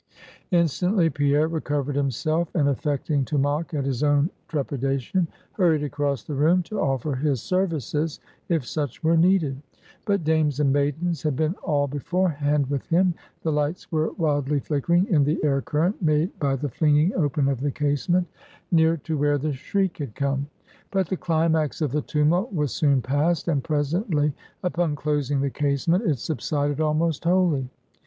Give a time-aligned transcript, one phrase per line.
[0.49, 6.33] Instantly Pierre recovered himself, and affecting to mock at his own trepidation, hurried across the
[6.33, 8.19] room to offer his services,
[8.49, 9.61] if such were needed.
[10.05, 15.05] But dames and maidens had been all beforehand with him; the lights were wildly flickering
[15.05, 18.25] in the air current made by the flinging open of the casement,
[18.71, 20.47] near to where the shriek had come.
[20.89, 24.33] But the climax of the tumult was soon past; and presently,
[24.63, 27.69] upon closing the casement, it subsided almost wholly.